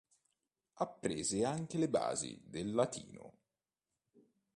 [0.77, 3.33] Apprese anche le basi del latino.